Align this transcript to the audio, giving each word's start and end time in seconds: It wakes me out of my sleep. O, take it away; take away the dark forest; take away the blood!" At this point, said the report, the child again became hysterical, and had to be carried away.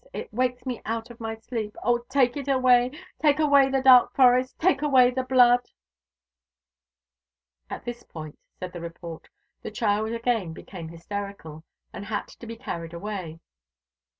It 0.13 0.33
wakes 0.33 0.65
me 0.65 0.81
out 0.83 1.11
of 1.11 1.19
my 1.19 1.35
sleep. 1.35 1.77
O, 1.83 1.99
take 2.09 2.35
it 2.35 2.47
away; 2.47 2.89
take 3.19 3.37
away 3.37 3.69
the 3.69 3.83
dark 3.83 4.15
forest; 4.15 4.57
take 4.59 4.81
away 4.81 5.11
the 5.11 5.21
blood!" 5.21 5.69
At 7.69 7.85
this 7.85 8.01
point, 8.01 8.39
said 8.57 8.73
the 8.73 8.81
report, 8.81 9.29
the 9.61 9.69
child 9.69 10.11
again 10.11 10.53
became 10.53 10.87
hysterical, 10.87 11.63
and 11.93 12.05
had 12.05 12.27
to 12.29 12.47
be 12.47 12.55
carried 12.55 12.93
away. 12.95 13.41